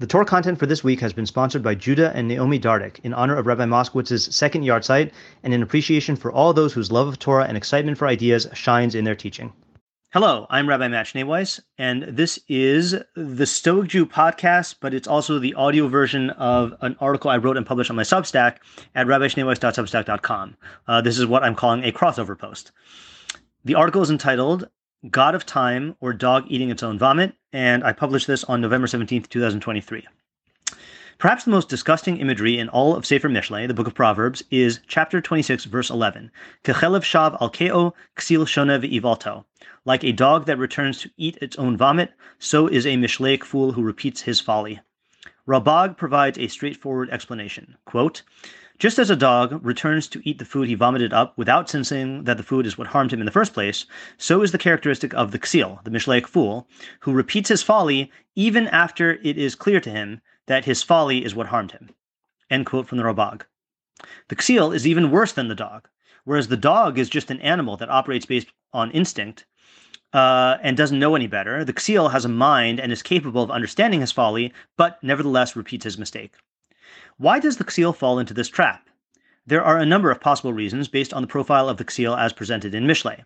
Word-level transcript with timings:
The 0.00 0.06
Torah 0.06 0.24
content 0.24 0.60
for 0.60 0.66
this 0.66 0.84
week 0.84 1.00
has 1.00 1.12
been 1.12 1.26
sponsored 1.26 1.64
by 1.64 1.74
Judah 1.74 2.12
and 2.14 2.28
Naomi 2.28 2.60
Dardick 2.60 3.00
in 3.02 3.12
honor 3.12 3.34
of 3.34 3.48
Rabbi 3.48 3.64
Moskowitz's 3.64 4.32
second 4.32 4.62
yahrzeit 4.62 5.10
and 5.42 5.52
in 5.52 5.60
appreciation 5.60 6.14
for 6.14 6.30
all 6.30 6.52
those 6.52 6.72
whose 6.72 6.92
love 6.92 7.08
of 7.08 7.18
Torah 7.18 7.46
and 7.46 7.56
excitement 7.56 7.98
for 7.98 8.06
ideas 8.06 8.46
shines 8.52 8.94
in 8.94 9.04
their 9.04 9.16
teaching. 9.16 9.52
Hello, 10.12 10.46
I'm 10.50 10.68
Rabbi 10.68 10.86
Matt 10.86 11.06
Schneeweiss, 11.06 11.58
and 11.78 12.04
this 12.04 12.38
is 12.46 12.94
the 13.16 13.44
Stoic 13.44 13.88
Jew 13.88 14.06
podcast, 14.06 14.76
but 14.80 14.94
it's 14.94 15.08
also 15.08 15.40
the 15.40 15.54
audio 15.54 15.88
version 15.88 16.30
of 16.30 16.74
an 16.80 16.94
article 17.00 17.32
I 17.32 17.38
wrote 17.38 17.56
and 17.56 17.66
published 17.66 17.90
on 17.90 17.96
my 17.96 18.04
Substack 18.04 18.58
at 18.94 19.08
rabbischneeweiss.substack.com. 19.08 20.56
Uh, 20.86 21.00
this 21.00 21.18
is 21.18 21.26
what 21.26 21.42
I'm 21.42 21.56
calling 21.56 21.82
a 21.82 21.90
crossover 21.90 22.38
post. 22.38 22.70
The 23.64 23.74
article 23.74 24.02
is 24.02 24.10
entitled 24.10 24.68
God 25.08 25.36
of 25.36 25.46
Time 25.46 25.94
or 26.00 26.12
Dog 26.12 26.46
Eating 26.48 26.70
Its 26.70 26.82
Own 26.82 26.98
Vomit, 26.98 27.32
and 27.52 27.84
I 27.84 27.92
published 27.92 28.26
this 28.26 28.42
on 28.42 28.60
November 28.60 28.88
17th, 28.88 29.28
2023. 29.28 30.04
Perhaps 31.18 31.44
the 31.44 31.52
most 31.52 31.68
disgusting 31.68 32.16
imagery 32.16 32.58
in 32.58 32.68
all 32.68 32.96
of 32.96 33.06
Sefer 33.06 33.28
Mishlei, 33.28 33.68
the 33.68 33.74
book 33.74 33.86
of 33.86 33.94
Proverbs, 33.94 34.42
is 34.50 34.80
chapter 34.88 35.20
26, 35.20 35.66
verse 35.66 35.90
11. 35.90 36.32
Kechelev 36.64 37.02
shav 37.02 37.40
al 37.40 37.48
keo 37.48 37.94
ksil 38.16 38.44
shone 38.44 38.68
ve'ivalto. 38.68 39.44
Like 39.84 40.02
a 40.02 40.10
dog 40.10 40.46
that 40.46 40.58
returns 40.58 41.00
to 41.02 41.10
eat 41.16 41.38
its 41.40 41.56
own 41.58 41.76
vomit, 41.76 42.12
so 42.40 42.66
is 42.66 42.84
a 42.84 42.96
Mishleic 42.96 43.44
fool 43.44 43.70
who 43.70 43.82
repeats 43.82 44.22
his 44.22 44.40
folly. 44.40 44.80
Ralbag 45.46 45.96
provides 45.96 46.38
a 46.38 46.48
straightforward 46.48 47.08
explanation. 47.10 47.76
Quote, 47.84 48.22
just 48.78 48.98
as 48.98 49.10
a 49.10 49.16
dog 49.16 49.64
returns 49.64 50.06
to 50.08 50.22
eat 50.28 50.38
the 50.38 50.44
food 50.44 50.68
he 50.68 50.74
vomited 50.74 51.12
up 51.12 51.36
without 51.36 51.68
sensing 51.68 52.24
that 52.24 52.36
the 52.36 52.42
food 52.42 52.64
is 52.64 52.78
what 52.78 52.86
harmed 52.86 53.12
him 53.12 53.20
in 53.20 53.26
the 53.26 53.32
first 53.32 53.52
place, 53.52 53.86
so 54.16 54.42
is 54.42 54.52
the 54.52 54.58
characteristic 54.58 55.12
of 55.14 55.32
the 55.32 55.38
ksil, 55.38 55.82
the 55.82 55.90
Mishleic 55.90 56.26
fool, 56.26 56.68
who 57.00 57.12
repeats 57.12 57.48
his 57.48 57.62
folly 57.62 58.10
even 58.36 58.68
after 58.68 59.18
it 59.24 59.36
is 59.36 59.54
clear 59.54 59.80
to 59.80 59.90
him 59.90 60.20
that 60.46 60.64
his 60.64 60.82
folly 60.82 61.24
is 61.24 61.34
what 61.34 61.48
harmed 61.48 61.72
him. 61.72 61.90
End 62.50 62.66
quote 62.66 62.86
from 62.86 62.98
the 62.98 63.04
Ralbag. 63.04 63.42
The 64.28 64.36
ksil 64.36 64.74
is 64.74 64.86
even 64.86 65.10
worse 65.10 65.32
than 65.32 65.48
the 65.48 65.54
dog. 65.54 65.88
Whereas 66.24 66.48
the 66.48 66.56
dog 66.56 66.98
is 66.98 67.08
just 67.08 67.30
an 67.30 67.40
animal 67.40 67.76
that 67.78 67.90
operates 67.90 68.26
based 68.26 68.48
on 68.72 68.90
instinct 68.92 69.46
uh, 70.12 70.58
and 70.62 70.76
doesn't 70.76 70.98
know 70.98 71.14
any 71.14 71.26
better, 71.26 71.64
the 71.64 71.72
ksil 71.72 72.12
has 72.12 72.24
a 72.24 72.28
mind 72.28 72.78
and 72.78 72.92
is 72.92 73.02
capable 73.02 73.42
of 73.42 73.50
understanding 73.50 74.00
his 74.00 74.12
folly, 74.12 74.52
but 74.76 75.02
nevertheless 75.02 75.56
repeats 75.56 75.84
his 75.84 75.98
mistake. 75.98 76.34
Why 77.16 77.38
does 77.38 77.56
the 77.56 77.64
ksil 77.64 77.94
fall 77.94 78.18
into 78.18 78.32
this 78.32 78.48
trap? 78.48 78.88
There 79.46 79.62
are 79.64 79.78
a 79.78 79.86
number 79.86 80.10
of 80.10 80.20
possible 80.20 80.52
reasons 80.52 80.88
based 80.88 81.12
on 81.12 81.22
the 81.22 81.28
profile 81.28 81.68
of 81.68 81.76
the 81.76 81.84
ksil 81.84 82.18
as 82.18 82.32
presented 82.32 82.74
in 82.74 82.84
Mishlei. 82.84 83.24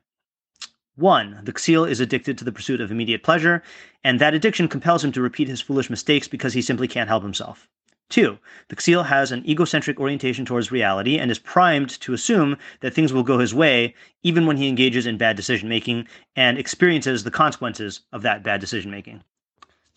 1. 0.97 1.41
The 1.45 1.53
ksil 1.53 1.89
is 1.89 2.01
addicted 2.01 2.37
to 2.39 2.45
the 2.45 2.53
pursuit 2.53 2.81
of 2.81 2.91
immediate 2.91 3.23
pleasure, 3.23 3.63
and 4.05 4.21
that 4.21 4.35
addiction 4.35 4.69
compels 4.69 5.03
him 5.03 5.13
to 5.13 5.23
repeat 5.23 5.49
his 5.49 5.61
foolish 5.61 5.89
mistakes 5.89 6.29
because 6.29 6.55
he 6.55 6.63
simply 6.63 6.87
can't 6.87 7.09
help 7.09 7.23
himself. 7.23 7.69
2. 8.11 8.39
The 8.69 8.77
ksil 8.77 9.07
has 9.07 9.33
an 9.33 9.43
egocentric 9.49 9.99
orientation 9.99 10.45
towards 10.45 10.71
reality 10.71 11.19
and 11.19 11.31
is 11.31 11.39
primed 11.39 11.89
to 12.01 12.13
assume 12.13 12.59
that 12.81 12.93
things 12.93 13.11
will 13.11 13.23
go 13.23 13.39
his 13.39 13.55
way 13.55 13.95
even 14.23 14.45
when 14.45 14.59
he 14.59 14.69
engages 14.69 15.07
in 15.07 15.17
bad 15.17 15.35
decision 15.35 15.69
making 15.69 16.07
and 16.37 16.59
experiences 16.59 17.25
the 17.25 17.31
consequences 17.31 18.03
of 18.13 18.21
that 18.21 18.43
bad 18.43 18.61
decision 18.61 18.91
making. 18.91 19.25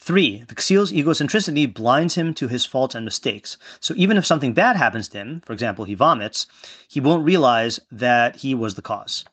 Three, 0.05 0.43
the 0.47 0.53
ksil's 0.53 0.91
egocentricity 0.91 1.73
blinds 1.73 2.13
him 2.13 2.35
to 2.35 2.47
his 2.47 2.63
faults 2.63 2.93
and 2.93 3.03
mistakes. 3.03 3.57
So 3.79 3.95
even 3.97 4.17
if 4.17 4.25
something 4.27 4.53
bad 4.53 4.75
happens 4.75 5.07
to 5.07 5.17
him, 5.17 5.41
for 5.43 5.51
example, 5.51 5.83
he 5.83 5.95
vomits, 5.95 6.45
he 6.87 6.99
won't 6.99 7.25
realize 7.25 7.79
that 7.91 8.35
he 8.35 8.53
was 8.53 8.75
the 8.75 8.83
cause. 8.83 9.25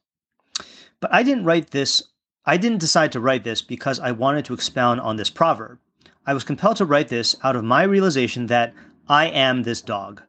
But 0.99 1.13
I 1.13 1.25
didn't 1.25 1.45
write 1.45 1.73
this, 1.73 2.03
I 2.47 2.57
didn't 2.57 2.79
decide 2.79 3.13
to 3.13 3.21
write 3.21 3.45
this 3.45 3.61
because 3.61 4.01
I 4.01 4.13
wanted 4.13 4.47
to 4.47 4.55
expound 4.55 5.03
on 5.03 5.17
this 5.17 5.29
proverb. 5.29 5.79
I 6.25 6.33
was 6.33 6.43
compelled 6.43 6.79
to 6.79 6.87
write 6.87 7.09
this 7.09 7.37
out 7.45 7.55
of 7.55 7.65
my 7.65 7.83
realization 7.83 8.47
that 8.47 8.73
I 9.07 9.27
am 9.27 9.65
this 9.65 9.83
dog. 9.83 10.23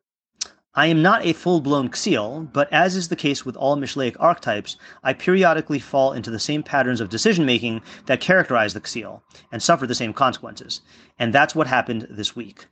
I 0.76 0.88
am 0.88 1.04
not 1.04 1.24
a 1.24 1.34
full 1.34 1.62
blown 1.62 1.90
Ksil, 1.90 2.52
but 2.52 2.68
as 2.74 2.96
is 2.96 3.10
the 3.10 3.16
case 3.16 3.46
with 3.46 3.56
all 3.56 3.78
Mishleic 3.78 4.16
archetypes, 4.20 4.76
I 5.04 5.14
periodically 5.14 5.78
fall 5.78 6.14
into 6.14 6.32
the 6.32 6.40
same 6.40 6.64
patterns 6.64 7.00
of 7.00 7.10
decision 7.10 7.46
making 7.46 7.84
that 8.08 8.22
characterize 8.22 8.74
the 8.74 8.82
Ksil 8.82 9.22
and 9.52 9.62
suffer 9.62 9.86
the 9.86 9.94
same 9.94 10.14
consequences. 10.14 10.82
And 11.20 11.32
that's 11.32 11.54
what 11.54 11.68
happened 11.68 12.08
this 12.10 12.36
week. 12.36 12.66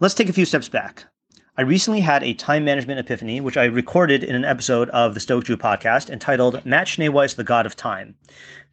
Let's 0.00 0.14
take 0.14 0.28
a 0.28 0.32
few 0.32 0.44
steps 0.44 0.68
back. 0.68 1.04
I 1.56 1.62
recently 1.62 2.00
had 2.00 2.24
a 2.24 2.34
time 2.34 2.64
management 2.64 2.98
epiphany, 2.98 3.40
which 3.40 3.56
I 3.56 3.66
recorded 3.66 4.24
in 4.24 4.34
an 4.34 4.44
episode 4.44 4.88
of 4.90 5.14
the 5.14 5.20
Stoic 5.20 5.44
Jew 5.44 5.56
podcast 5.56 6.10
entitled 6.10 6.66
Matt 6.66 6.88
Schneeweiss, 6.88 7.36
the 7.36 7.44
God 7.44 7.64
of 7.64 7.76
Time. 7.76 8.16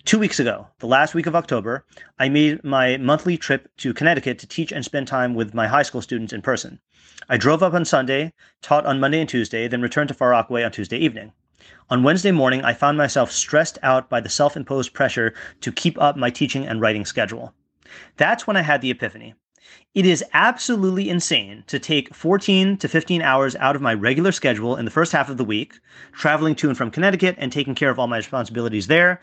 Two 0.03 0.17
weeks 0.17 0.39
ago, 0.39 0.67
the 0.79 0.87
last 0.87 1.13
week 1.13 1.27
of 1.27 1.35
October, 1.35 1.85
I 2.17 2.27
made 2.27 2.63
my 2.63 2.97
monthly 2.97 3.37
trip 3.37 3.69
to 3.77 3.93
Connecticut 3.93 4.39
to 4.39 4.47
teach 4.47 4.71
and 4.71 4.83
spend 4.83 5.07
time 5.07 5.35
with 5.35 5.53
my 5.53 5.67
high 5.67 5.83
school 5.83 6.01
students 6.01 6.33
in 6.33 6.41
person. 6.41 6.79
I 7.29 7.37
drove 7.37 7.63
up 7.63 7.73
on 7.73 7.85
Sunday, 7.85 8.33
taught 8.61 8.85
on 8.85 8.99
Monday 8.99 9.19
and 9.19 9.29
Tuesday, 9.29 9.67
then 9.67 9.81
returned 9.81 10.09
to 10.09 10.13
Far 10.13 10.29
Rockaway 10.31 10.63
on 10.63 10.71
Tuesday 10.71 10.97
evening. 10.97 11.31
On 11.89 12.03
Wednesday 12.03 12.31
morning, 12.31 12.63
I 12.63 12.73
found 12.73 12.97
myself 12.97 13.31
stressed 13.31 13.77
out 13.83 14.09
by 14.09 14.19
the 14.21 14.29
self 14.29 14.55
imposed 14.57 14.93
pressure 14.93 15.33
to 15.61 15.71
keep 15.71 16.01
up 16.01 16.15
my 16.15 16.29
teaching 16.29 16.65
and 16.65 16.81
writing 16.81 17.05
schedule. 17.05 17.53
That's 18.17 18.47
when 18.47 18.57
I 18.57 18.61
had 18.61 18.81
the 18.81 18.91
epiphany. 18.91 19.35
It 19.93 20.05
is 20.05 20.23
absolutely 20.33 21.09
insane 21.09 21.63
to 21.67 21.79
take 21.79 22.15
14 22.15 22.77
to 22.77 22.87
15 22.87 23.21
hours 23.21 23.55
out 23.57 23.75
of 23.75 23.81
my 23.81 23.93
regular 23.93 24.31
schedule 24.31 24.75
in 24.75 24.85
the 24.85 24.91
first 24.91 25.11
half 25.11 25.29
of 25.29 25.37
the 25.37 25.43
week, 25.43 25.79
traveling 26.13 26.55
to 26.55 26.69
and 26.69 26.77
from 26.77 26.91
Connecticut 26.91 27.35
and 27.37 27.51
taking 27.51 27.75
care 27.75 27.89
of 27.89 27.99
all 27.99 28.07
my 28.07 28.17
responsibilities 28.17 28.87
there, 28.87 29.21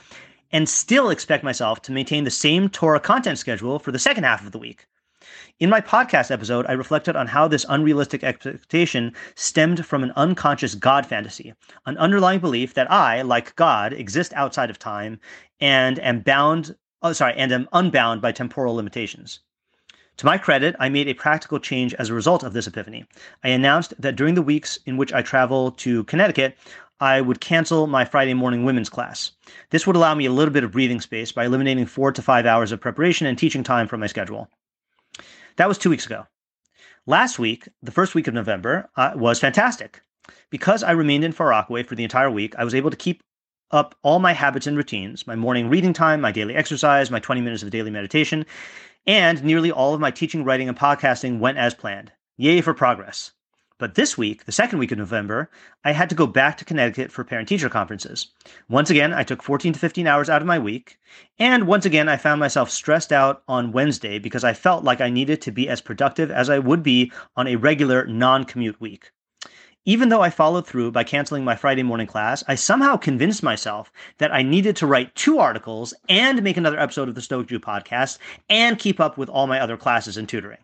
and 0.52 0.68
still 0.68 1.10
expect 1.10 1.44
myself 1.44 1.82
to 1.82 1.92
maintain 1.92 2.24
the 2.24 2.30
same 2.30 2.68
Torah 2.68 3.00
content 3.00 3.38
schedule 3.38 3.78
for 3.78 3.92
the 3.92 3.98
second 3.98 4.24
half 4.24 4.44
of 4.44 4.52
the 4.52 4.58
week. 4.58 4.86
In 5.60 5.70
my 5.70 5.80
podcast 5.80 6.30
episode, 6.30 6.66
I 6.68 6.72
reflected 6.74 7.16
on 7.16 7.26
how 7.26 7.48
this 7.48 7.66
unrealistic 7.68 8.22
expectation 8.22 9.12
stemmed 9.34 9.84
from 9.84 10.04
an 10.04 10.12
unconscious 10.14 10.76
God 10.76 11.04
fantasy, 11.04 11.52
an 11.84 11.98
underlying 11.98 12.38
belief 12.38 12.74
that 12.74 12.88
I, 12.92 13.22
like 13.22 13.56
God, 13.56 13.92
exist 13.92 14.32
outside 14.34 14.70
of 14.70 14.78
time 14.78 15.18
and 15.60 15.98
am 15.98 16.20
bound, 16.20 16.76
oh, 17.02 17.12
sorry, 17.12 17.34
and 17.36 17.50
am 17.50 17.68
unbound 17.72 18.22
by 18.22 18.30
temporal 18.30 18.76
limitations. 18.76 19.40
To 20.18 20.26
my 20.26 20.38
credit, 20.38 20.76
I 20.78 20.90
made 20.90 21.08
a 21.08 21.14
practical 21.14 21.58
change 21.58 21.92
as 21.94 22.08
a 22.08 22.14
result 22.14 22.44
of 22.44 22.52
this 22.52 22.68
epiphany. 22.68 23.04
I 23.42 23.48
announced 23.48 23.94
that 24.00 24.14
during 24.14 24.36
the 24.36 24.42
weeks 24.42 24.78
in 24.86 24.96
which 24.96 25.12
I 25.12 25.22
travel 25.22 25.72
to 25.72 26.04
Connecticut, 26.04 26.56
I 27.00 27.20
would 27.20 27.40
cancel 27.40 27.88
my 27.88 28.04
Friday 28.04 28.34
morning 28.34 28.64
women's 28.64 28.88
class. 28.88 29.32
This 29.70 29.88
would 29.88 29.96
allow 29.96 30.14
me 30.14 30.26
a 30.26 30.32
little 30.32 30.54
bit 30.54 30.62
of 30.62 30.70
breathing 30.70 31.00
space 31.00 31.32
by 31.32 31.46
eliminating 31.46 31.86
four 31.86 32.12
to 32.12 32.22
five 32.22 32.46
hours 32.46 32.70
of 32.70 32.80
preparation 32.80 33.26
and 33.26 33.36
teaching 33.36 33.64
time 33.64 33.88
from 33.88 33.98
my 33.98 34.06
schedule. 34.06 34.48
That 35.58 35.68
was 35.68 35.76
two 35.76 35.90
weeks 35.90 36.06
ago. 36.06 36.24
Last 37.04 37.40
week, 37.40 37.68
the 37.82 37.90
first 37.90 38.14
week 38.14 38.28
of 38.28 38.34
November, 38.34 38.88
uh, 38.96 39.12
was 39.16 39.40
fantastic. 39.40 40.00
Because 40.50 40.84
I 40.84 40.92
remained 40.92 41.24
in 41.24 41.32
Far 41.32 41.48
Rockaway 41.48 41.82
for 41.82 41.96
the 41.96 42.04
entire 42.04 42.30
week, 42.30 42.54
I 42.56 42.62
was 42.62 42.76
able 42.76 42.90
to 42.90 42.96
keep 42.96 43.20
up 43.72 43.96
all 44.02 44.20
my 44.20 44.32
habits 44.32 44.68
and 44.68 44.76
routines 44.76 45.26
my 45.26 45.34
morning 45.34 45.68
reading 45.68 45.92
time, 45.92 46.20
my 46.20 46.30
daily 46.30 46.54
exercise, 46.54 47.10
my 47.10 47.18
20 47.18 47.40
minutes 47.40 47.64
of 47.64 47.70
daily 47.70 47.90
meditation, 47.90 48.46
and 49.04 49.42
nearly 49.42 49.72
all 49.72 49.94
of 49.94 50.00
my 50.00 50.12
teaching, 50.12 50.44
writing, 50.44 50.68
and 50.68 50.78
podcasting 50.78 51.40
went 51.40 51.58
as 51.58 51.74
planned. 51.74 52.12
Yay 52.36 52.60
for 52.60 52.72
progress. 52.72 53.32
But 53.78 53.94
this 53.94 54.18
week, 54.18 54.44
the 54.44 54.50
second 54.50 54.80
week 54.80 54.90
of 54.90 54.98
November, 54.98 55.50
I 55.84 55.92
had 55.92 56.08
to 56.08 56.16
go 56.16 56.26
back 56.26 56.56
to 56.58 56.64
Connecticut 56.64 57.12
for 57.12 57.22
parent 57.22 57.48
teacher 57.48 57.68
conferences. 57.68 58.26
Once 58.68 58.90
again, 58.90 59.14
I 59.14 59.22
took 59.22 59.40
14 59.40 59.72
to 59.72 59.78
15 59.78 60.04
hours 60.04 60.28
out 60.28 60.42
of 60.42 60.48
my 60.48 60.58
week. 60.58 60.98
And 61.38 61.68
once 61.68 61.86
again, 61.86 62.08
I 62.08 62.16
found 62.16 62.40
myself 62.40 62.70
stressed 62.70 63.12
out 63.12 63.44
on 63.46 63.70
Wednesday 63.70 64.18
because 64.18 64.42
I 64.42 64.52
felt 64.52 64.82
like 64.82 65.00
I 65.00 65.10
needed 65.10 65.40
to 65.42 65.52
be 65.52 65.68
as 65.68 65.80
productive 65.80 66.28
as 66.28 66.50
I 66.50 66.58
would 66.58 66.82
be 66.82 67.12
on 67.36 67.46
a 67.46 67.54
regular 67.54 68.04
non 68.04 68.44
commute 68.44 68.80
week. 68.80 69.12
Even 69.84 70.08
though 70.08 70.22
I 70.22 70.30
followed 70.30 70.66
through 70.66 70.90
by 70.90 71.04
canceling 71.04 71.44
my 71.44 71.54
Friday 71.54 71.84
morning 71.84 72.08
class, 72.08 72.42
I 72.48 72.56
somehow 72.56 72.96
convinced 72.96 73.44
myself 73.44 73.92
that 74.18 74.34
I 74.34 74.42
needed 74.42 74.74
to 74.76 74.88
write 74.88 75.14
two 75.14 75.38
articles 75.38 75.94
and 76.08 76.42
make 76.42 76.56
another 76.56 76.80
episode 76.80 77.08
of 77.08 77.14
the 77.14 77.22
Stoic 77.22 77.46
Jew 77.46 77.60
podcast 77.60 78.18
and 78.50 78.76
keep 78.76 78.98
up 78.98 79.16
with 79.16 79.28
all 79.28 79.46
my 79.46 79.60
other 79.60 79.76
classes 79.76 80.16
and 80.16 80.28
tutoring. 80.28 80.58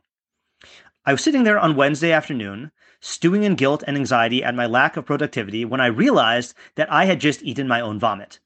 I 1.07 1.13
was 1.13 1.23
sitting 1.23 1.45
there 1.45 1.59
on 1.59 1.77
Wednesday 1.77 2.13
afternoon, 2.13 2.73
stewing 3.01 3.43
in 3.43 3.57
guilt 3.57 3.85
and 3.87 3.95
anxiety 3.95 4.43
at 4.43 4.55
my 4.55 4.65
lack 4.65 4.97
of 4.97 5.05
productivity 5.05 5.67
when 5.67 5.81
I 5.81 5.87
realized 5.87 6.55
that 6.77 6.91
I 6.91 7.05
had 7.05 7.21
just 7.21 7.43
eaten 7.43 7.69
my 7.69 7.83
own 7.83 7.99
vomit. 7.99 8.41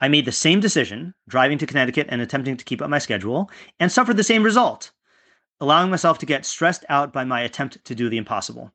I 0.00 0.08
made 0.08 0.24
the 0.24 0.32
same 0.32 0.58
decision, 0.58 1.12
driving 1.28 1.58
to 1.58 1.66
Connecticut 1.66 2.06
and 2.08 2.22
attempting 2.22 2.56
to 2.56 2.64
keep 2.64 2.80
up 2.80 2.88
my 2.88 2.98
schedule, 2.98 3.50
and 3.78 3.92
suffered 3.92 4.16
the 4.16 4.24
same 4.24 4.42
result, 4.42 4.90
allowing 5.60 5.90
myself 5.90 6.18
to 6.20 6.26
get 6.26 6.46
stressed 6.46 6.86
out 6.88 7.12
by 7.12 7.24
my 7.24 7.42
attempt 7.42 7.84
to 7.84 7.94
do 7.94 8.08
the 8.08 8.16
impossible. 8.16 8.72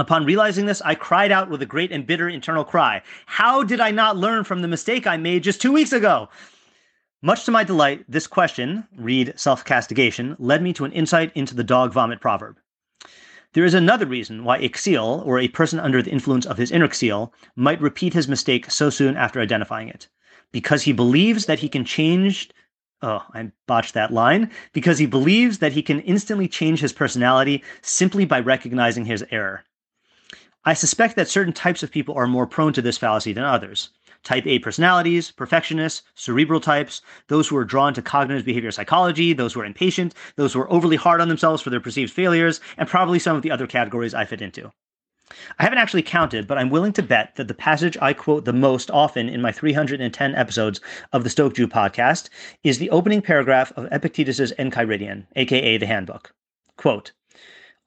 Upon 0.00 0.24
realizing 0.24 0.66
this, 0.66 0.82
I 0.82 0.96
cried 0.96 1.30
out 1.30 1.50
with 1.50 1.62
a 1.62 1.66
great 1.66 1.92
and 1.92 2.04
bitter 2.04 2.28
internal 2.28 2.64
cry 2.64 3.02
How 3.26 3.62
did 3.62 3.78
I 3.78 3.92
not 3.92 4.16
learn 4.16 4.42
from 4.42 4.62
the 4.62 4.68
mistake 4.68 5.06
I 5.06 5.16
made 5.16 5.44
just 5.44 5.60
two 5.60 5.72
weeks 5.72 5.92
ago? 5.92 6.28
Much 7.22 7.44
to 7.44 7.50
my 7.50 7.62
delight, 7.62 8.02
this 8.08 8.26
question, 8.26 8.86
read 8.96 9.34
self 9.36 9.62
castigation, 9.62 10.34
led 10.38 10.62
me 10.62 10.72
to 10.72 10.86
an 10.86 10.92
insight 10.92 11.30
into 11.34 11.54
the 11.54 11.62
dog 11.62 11.92
vomit 11.92 12.18
proverb. 12.18 12.56
There 13.52 13.66
is 13.66 13.74
another 13.74 14.06
reason 14.06 14.42
why 14.42 14.58
ksil, 14.60 15.26
or 15.26 15.38
a 15.38 15.48
person 15.48 15.78
under 15.78 16.00
the 16.00 16.10
influence 16.10 16.46
of 16.46 16.56
his 16.56 16.70
inner 16.70 16.88
ksil, 16.88 17.30
might 17.56 17.80
repeat 17.82 18.14
his 18.14 18.26
mistake 18.26 18.70
so 18.70 18.88
soon 18.88 19.18
after 19.18 19.38
identifying 19.38 19.88
it. 19.88 20.08
Because 20.50 20.82
he 20.82 20.92
believes 20.92 21.44
that 21.44 21.58
he 21.58 21.68
can 21.68 21.84
change 21.84 22.48
oh, 23.02 23.22
I 23.34 23.50
botched 23.66 23.94
that 23.94 24.12
line, 24.12 24.50
because 24.72 24.98
he 24.98 25.06
believes 25.06 25.58
that 25.58 25.72
he 25.72 25.82
can 25.82 26.00
instantly 26.00 26.48
change 26.48 26.80
his 26.80 26.92
personality 26.92 27.62
simply 27.82 28.24
by 28.24 28.40
recognizing 28.40 29.04
his 29.04 29.24
error. 29.30 29.64
I 30.64 30.74
suspect 30.74 31.16
that 31.16 31.28
certain 31.28 31.54
types 31.54 31.82
of 31.82 31.90
people 31.90 32.14
are 32.16 32.26
more 32.26 32.46
prone 32.46 32.74
to 32.74 32.82
this 32.82 32.98
fallacy 32.98 33.32
than 33.32 33.44
others. 33.44 33.90
Type 34.22 34.46
A 34.46 34.58
personalities, 34.58 35.30
perfectionists, 35.30 36.02
cerebral 36.14 36.60
types, 36.60 37.00
those 37.28 37.48
who 37.48 37.56
are 37.56 37.64
drawn 37.64 37.94
to 37.94 38.02
cognitive 38.02 38.44
behavior 38.44 38.70
psychology, 38.70 39.32
those 39.32 39.54
who 39.54 39.60
are 39.60 39.64
impatient, 39.64 40.14
those 40.36 40.52
who 40.52 40.60
are 40.60 40.70
overly 40.70 40.96
hard 40.96 41.22
on 41.22 41.28
themselves 41.28 41.62
for 41.62 41.70
their 41.70 41.80
perceived 41.80 42.12
failures, 42.12 42.60
and 42.76 42.88
probably 42.88 43.18
some 43.18 43.34
of 43.34 43.42
the 43.42 43.50
other 43.50 43.66
categories 43.66 44.12
I 44.12 44.26
fit 44.26 44.42
into. 44.42 44.70
I 45.58 45.62
haven't 45.62 45.78
actually 45.78 46.02
counted, 46.02 46.46
but 46.46 46.58
I'm 46.58 46.68
willing 46.68 46.92
to 46.94 47.02
bet 47.02 47.36
that 47.36 47.48
the 47.48 47.54
passage 47.54 47.96
I 48.02 48.12
quote 48.12 48.44
the 48.44 48.52
most 48.52 48.90
often 48.90 49.28
in 49.28 49.40
my 49.40 49.52
310 49.52 50.34
episodes 50.34 50.80
of 51.12 51.24
the 51.24 51.30
Stoic 51.30 51.54
Jew 51.54 51.68
podcast 51.68 52.28
is 52.64 52.78
the 52.78 52.90
opening 52.90 53.22
paragraph 53.22 53.72
of 53.76 53.86
Epictetus's 53.90 54.52
Enchiridion, 54.58 55.26
aka 55.36 55.78
the 55.78 55.86
Handbook. 55.86 56.34
Quote, 56.76 57.12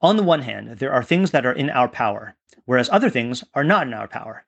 On 0.00 0.16
the 0.16 0.22
one 0.22 0.42
hand, 0.42 0.78
there 0.78 0.92
are 0.92 1.04
things 1.04 1.30
that 1.30 1.46
are 1.46 1.52
in 1.52 1.70
our 1.70 1.88
power, 1.88 2.34
whereas 2.64 2.88
other 2.90 3.10
things 3.10 3.44
are 3.54 3.64
not 3.64 3.86
in 3.86 3.94
our 3.94 4.08
power. 4.08 4.44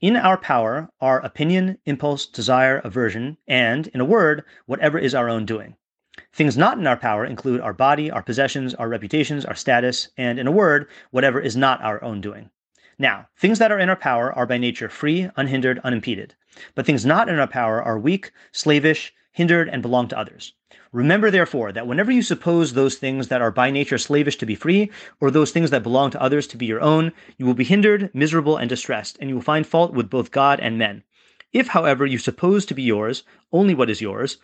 In 0.00 0.16
our 0.16 0.38
power 0.38 0.88
are 1.00 1.20
opinion, 1.20 1.78
impulse, 1.84 2.26
desire, 2.26 2.78
aversion, 2.84 3.36
and, 3.46 3.86
in 3.88 4.00
a 4.00 4.04
word, 4.04 4.44
whatever 4.66 4.98
is 4.98 5.14
our 5.14 5.28
own 5.28 5.44
doing. 5.44 5.76
Things 6.32 6.56
not 6.56 6.78
in 6.78 6.86
our 6.86 6.96
power 6.96 7.24
include 7.24 7.60
our 7.60 7.74
body, 7.74 8.10
our 8.10 8.22
possessions, 8.22 8.74
our 8.74 8.88
reputations, 8.88 9.44
our 9.44 9.54
status, 9.54 10.08
and, 10.16 10.38
in 10.38 10.46
a 10.46 10.52
word, 10.52 10.88
whatever 11.10 11.40
is 11.40 11.56
not 11.56 11.82
our 11.82 12.02
own 12.02 12.20
doing. 12.20 12.50
Now, 12.98 13.28
things 13.36 13.58
that 13.58 13.72
are 13.72 13.78
in 13.78 13.88
our 13.88 13.96
power 13.96 14.32
are 14.32 14.46
by 14.46 14.58
nature 14.58 14.88
free, 14.88 15.30
unhindered, 15.36 15.80
unimpeded. 15.84 16.34
But 16.74 16.86
things 16.86 17.06
not 17.06 17.28
in 17.28 17.38
our 17.38 17.46
power 17.46 17.82
are 17.82 17.98
weak, 17.98 18.32
slavish, 18.52 19.14
hindered, 19.32 19.68
and 19.68 19.82
belong 19.82 20.08
to 20.08 20.18
others. 20.18 20.54
Remember, 20.92 21.30
therefore, 21.30 21.72
that 21.72 21.86
whenever 21.86 22.10
you 22.10 22.22
suppose 22.22 22.72
those 22.72 22.96
things 22.96 23.28
that 23.28 23.40
are 23.40 23.50
by 23.50 23.70
nature 23.70 23.98
slavish 23.98 24.36
to 24.36 24.46
be 24.46 24.54
free, 24.54 24.90
or 25.20 25.30
those 25.30 25.50
things 25.50 25.70
that 25.70 25.82
belong 25.82 26.10
to 26.10 26.22
others 26.22 26.46
to 26.48 26.56
be 26.56 26.66
your 26.66 26.80
own, 26.80 27.12
you 27.38 27.46
will 27.46 27.54
be 27.54 27.64
hindered, 27.64 28.10
miserable, 28.12 28.56
and 28.56 28.68
distressed, 28.68 29.16
and 29.20 29.28
you 29.28 29.36
will 29.36 29.42
find 29.42 29.66
fault 29.66 29.92
with 29.92 30.10
both 30.10 30.30
God 30.30 30.58
and 30.60 30.78
men. 30.78 31.04
If, 31.52 31.68
however, 31.68 32.06
you 32.06 32.18
suppose 32.18 32.66
to 32.66 32.74
be 32.74 32.82
yours 32.82 33.22
only 33.52 33.74
what 33.74 33.90
is 33.90 34.00
yours, 34.00 34.38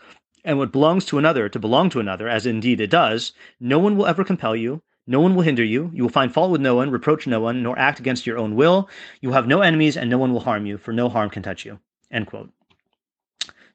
and 0.44 0.58
what 0.58 0.72
belongs 0.72 1.04
to 1.06 1.18
another 1.18 1.48
to 1.48 1.58
belong 1.58 1.90
to 1.90 2.00
another, 2.00 2.28
as 2.28 2.46
indeed 2.46 2.80
it 2.80 2.90
does, 2.90 3.32
no 3.58 3.78
one 3.78 3.96
will 3.96 4.06
ever 4.06 4.24
compel 4.24 4.54
you, 4.54 4.82
no 5.06 5.20
one 5.20 5.34
will 5.34 5.42
hinder 5.42 5.64
you, 5.64 5.90
you 5.94 6.02
will 6.02 6.10
find 6.10 6.32
fault 6.32 6.50
with 6.50 6.60
no 6.60 6.74
one, 6.74 6.90
reproach 6.90 7.26
no 7.26 7.40
one, 7.40 7.62
nor 7.62 7.78
act 7.78 8.00
against 8.00 8.26
your 8.26 8.38
own 8.38 8.56
will. 8.56 8.88
You 9.20 9.28
will 9.28 9.36
have 9.36 9.46
no 9.46 9.60
enemies, 9.60 9.96
and 9.96 10.10
no 10.10 10.18
one 10.18 10.32
will 10.32 10.40
harm 10.40 10.66
you, 10.66 10.78
for 10.78 10.92
no 10.92 11.08
harm 11.08 11.30
can 11.30 11.42
touch 11.42 11.64
you. 11.64 11.78
End 12.10 12.26
quote. 12.26 12.50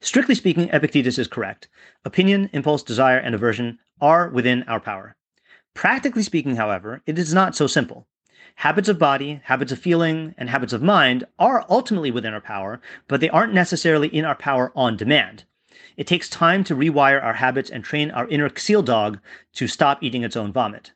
Strictly 0.04 0.34
speaking, 0.34 0.68
Epictetus 0.74 1.20
is 1.20 1.28
correct. 1.28 1.68
Opinion, 2.04 2.50
impulse, 2.54 2.82
desire, 2.82 3.20
and 3.20 3.36
aversion 3.36 3.78
are 4.02 4.30
within 4.30 4.64
our 4.64 4.80
power. 4.80 5.16
Practically 5.76 6.24
speaking, 6.24 6.56
however, 6.56 7.04
it 7.06 7.20
is 7.20 7.36
not 7.36 7.56
so 7.56 7.68
simple. 7.68 8.08
Habits 8.56 8.90
of 8.90 8.98
body, 8.98 9.42
habits 9.44 9.72
of 9.72 9.78
feeling, 9.78 10.34
and 10.40 10.50
habits 10.50 10.74
of 10.74 10.82
mind 10.82 11.26
are 11.38 11.68
ultimately 11.70 12.10
within 12.10 12.34
our 12.34 12.42
power, 12.42 12.82
but 13.08 13.22
they 13.22 13.30
aren't 13.30 13.54
necessarily 13.54 14.08
in 14.08 14.26
our 14.26 14.34
power 14.34 14.72
on 14.76 14.98
demand. 14.98 15.44
It 15.98 16.08
takes 16.08 16.28
time 16.28 16.64
to 16.64 16.76
rewire 16.76 17.24
our 17.24 17.34
habits 17.34 17.70
and 17.70 17.84
train 17.84 18.10
our 18.10 18.28
inner 18.28 18.50
ksil 18.50 18.84
dog 18.84 19.20
to 19.54 19.68
stop 19.68 20.02
eating 20.02 20.24
its 20.24 20.36
own 20.36 20.52
vomit. 20.52 20.94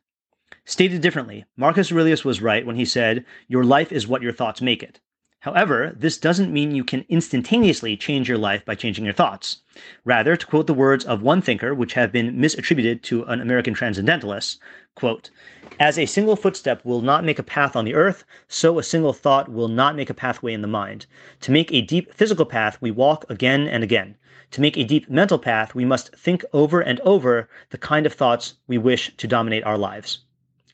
Stated 0.64 1.00
differently, 1.00 1.44
Marcus 1.56 1.92
Aurelius 1.92 2.24
was 2.24 2.42
right 2.42 2.66
when 2.66 2.74
he 2.74 2.84
said, 2.84 3.24
Your 3.46 3.62
life 3.62 3.92
is 3.92 4.08
what 4.08 4.22
your 4.22 4.32
thoughts 4.32 4.60
make 4.60 4.82
it. 4.82 5.00
However, 5.46 5.94
this 5.96 6.18
doesn't 6.18 6.52
mean 6.52 6.74
you 6.74 6.82
can 6.82 7.04
instantaneously 7.08 7.96
change 7.96 8.28
your 8.28 8.36
life 8.36 8.64
by 8.64 8.74
changing 8.74 9.04
your 9.04 9.14
thoughts. 9.14 9.58
Rather, 10.04 10.34
to 10.34 10.44
quote 10.44 10.66
the 10.66 10.74
words 10.74 11.04
of 11.04 11.22
one 11.22 11.40
thinker, 11.40 11.72
which 11.72 11.92
have 11.92 12.10
been 12.10 12.36
misattributed 12.36 13.02
to 13.02 13.22
an 13.26 13.40
American 13.40 13.72
transcendentalist, 13.72 14.58
quote, 14.96 15.30
As 15.78 16.00
a 16.00 16.06
single 16.06 16.34
footstep 16.34 16.84
will 16.84 17.00
not 17.00 17.24
make 17.24 17.38
a 17.38 17.44
path 17.44 17.76
on 17.76 17.84
the 17.84 17.94
earth, 17.94 18.24
so 18.48 18.80
a 18.80 18.82
single 18.82 19.12
thought 19.12 19.48
will 19.48 19.68
not 19.68 19.94
make 19.94 20.10
a 20.10 20.14
pathway 20.14 20.52
in 20.52 20.62
the 20.62 20.66
mind. 20.66 21.06
To 21.42 21.52
make 21.52 21.72
a 21.72 21.80
deep 21.80 22.12
physical 22.12 22.44
path, 22.44 22.78
we 22.80 22.90
walk 22.90 23.24
again 23.30 23.68
and 23.68 23.84
again. 23.84 24.16
To 24.50 24.60
make 24.60 24.76
a 24.76 24.82
deep 24.82 25.08
mental 25.08 25.38
path, 25.38 25.76
we 25.76 25.84
must 25.84 26.12
think 26.16 26.44
over 26.52 26.80
and 26.80 26.98
over 27.02 27.48
the 27.70 27.78
kind 27.78 28.04
of 28.04 28.14
thoughts 28.14 28.54
we 28.66 28.78
wish 28.78 29.16
to 29.16 29.28
dominate 29.28 29.62
our 29.62 29.78
lives. 29.78 30.24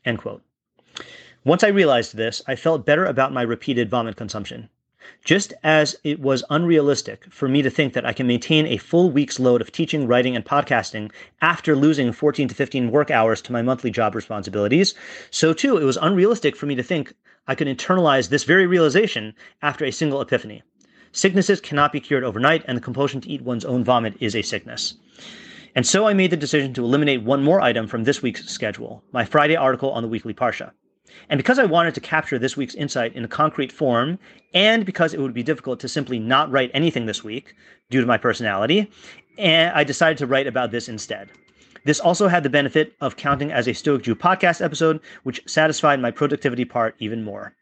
End 0.07 0.17
quote. 0.17 0.43
Once 1.45 1.65
I 1.65 1.69
realized 1.69 2.17
this, 2.17 2.41
I 2.47 2.55
felt 2.55 2.87
better 2.87 3.05
about 3.05 3.33
my 3.33 3.43
repeated 3.43 3.91
vomit 3.91 4.15
consumption. 4.15 4.69
Just 5.25 5.53
as 5.65 5.97
it 6.05 6.21
was 6.21 6.45
unrealistic 6.51 7.25
for 7.31 7.49
me 7.49 7.63
to 7.63 7.71
think 7.71 7.95
that 7.95 8.07
I 8.07 8.13
can 8.13 8.29
maintain 8.29 8.65
a 8.65 8.77
full 8.77 9.11
week's 9.11 9.41
load 9.41 9.61
of 9.61 9.73
teaching, 9.73 10.07
writing, 10.07 10.37
and 10.37 10.45
podcasting 10.45 11.11
after 11.41 11.75
losing 11.75 12.13
14 12.13 12.47
to 12.47 12.55
15 12.55 12.93
work 12.93 13.11
hours 13.11 13.43
to 13.43 13.51
my 13.51 13.61
monthly 13.61 13.91
job 13.91 14.15
responsibilities, 14.15 14.95
so 15.33 15.53
too 15.53 15.77
it 15.77 15.83
was 15.83 15.99
unrealistic 16.01 16.55
for 16.55 16.67
me 16.67 16.77
to 16.77 16.83
think 16.83 17.13
I 17.49 17.57
could 17.57 17.67
internalize 17.67 18.29
this 18.29 18.45
very 18.45 18.69
realization 18.69 19.35
after 19.63 19.85
a 19.85 19.91
single 19.91 20.21
epiphany. 20.21 20.63
Sicknesses 21.11 21.61
cannot 21.61 21.91
be 21.91 21.99
cured 21.99 22.23
overnight, 22.23 22.65
and 22.69 22.77
the 22.77 22.83
compulsion 22.83 23.21
to 23.21 23.29
eat 23.29 23.43
one's 23.43 23.65
own 23.65 23.83
vomit 23.83 24.15
is 24.21 24.37
a 24.37 24.43
sickness. 24.43 24.95
And 25.75 25.85
so 25.85 26.07
I 26.07 26.15
made 26.15 26.31
the 26.31 26.37
decision 26.37 26.73
to 26.75 26.85
eliminate 26.85 27.25
one 27.25 27.43
more 27.43 27.61
item 27.61 27.89
from 27.89 28.05
this 28.05 28.23
week's 28.23 28.47
schedule 28.47 29.03
my 29.11 29.25
Friday 29.25 29.57
article 29.57 29.91
on 29.91 30.05
the 30.05 30.09
weekly 30.09 30.35
Parsha. 30.35 30.71
And 31.29 31.39
because 31.39 31.59
I 31.59 31.65
wanted 31.65 31.95
to 31.95 32.01
capture 32.01 32.39
this 32.39 32.57
week's 32.57 32.75
insight 32.75 33.15
in 33.15 33.25
a 33.25 33.29
concrete 33.29 33.73
form, 33.73 34.19
and 34.55 34.85
because 34.85 35.15
it 35.15 35.21
would 35.21 35.35
be 35.35 35.43
difficult 35.43 35.81
to 35.81 35.89
simply 35.89 36.19
not 36.19 36.51
write 36.51 36.71
anything 36.75 37.07
this 37.07 37.25
week 37.25 37.55
due 37.91 38.01
to 38.01 38.07
my 38.07 38.19
personality, 38.19 38.91
and 39.39 39.73
I 39.75 39.85
decided 39.85 40.19
to 40.19 40.27
write 40.27 40.47
about 40.47 40.71
this 40.71 40.89
instead. 40.89 41.31
This 41.85 42.01
also 42.01 42.29
had 42.29 42.43
the 42.45 42.51
benefit 42.51 42.95
of 43.01 43.17
counting 43.17 43.51
as 43.51 43.67
a 43.67 43.73
Stoic 43.73 44.03
Jew 44.03 44.15
podcast 44.15 44.65
episode, 44.65 45.01
which 45.25 45.43
satisfied 45.47 46.01
my 46.01 46.11
productivity 46.11 46.65
part 46.65 46.95
even 46.99 47.25
more. 47.25 47.55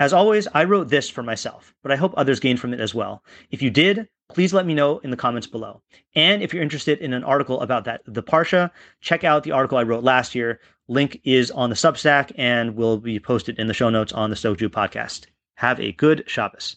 As 0.00 0.14
always, 0.14 0.48
I 0.54 0.64
wrote 0.64 0.88
this 0.88 1.10
for 1.10 1.22
myself, 1.22 1.74
but 1.82 1.92
I 1.92 1.96
hope 1.96 2.14
others 2.16 2.40
gained 2.40 2.58
from 2.58 2.72
it 2.72 2.80
as 2.80 2.94
well. 2.94 3.22
If 3.50 3.60
you 3.60 3.68
did, 3.68 4.08
please 4.30 4.54
let 4.54 4.64
me 4.64 4.72
know 4.72 4.96
in 5.00 5.10
the 5.10 5.16
comments 5.16 5.46
below. 5.46 5.82
And 6.14 6.42
if 6.42 6.54
you're 6.54 6.62
interested 6.62 7.00
in 7.00 7.12
an 7.12 7.22
article 7.22 7.60
about 7.60 7.84
that, 7.84 8.00
the 8.06 8.22
Parsha, 8.22 8.70
check 9.02 9.24
out 9.24 9.42
the 9.42 9.52
article 9.52 9.76
I 9.76 9.82
wrote 9.82 10.02
last 10.02 10.34
year. 10.34 10.60
Link 10.88 11.20
is 11.24 11.50
on 11.50 11.68
the 11.68 11.76
Substack 11.76 12.32
and 12.38 12.76
will 12.76 12.96
be 12.96 13.20
posted 13.20 13.58
in 13.58 13.66
the 13.66 13.74
show 13.74 13.90
notes 13.90 14.14
on 14.14 14.30
the 14.30 14.36
Jew 14.36 14.70
podcast. 14.70 15.26
Have 15.56 15.78
a 15.78 15.92
good 15.92 16.24
Shabbos. 16.26 16.76